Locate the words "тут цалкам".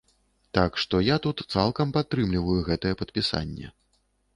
1.27-1.95